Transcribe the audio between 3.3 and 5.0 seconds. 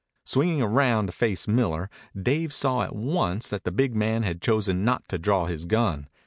that the big man had chosen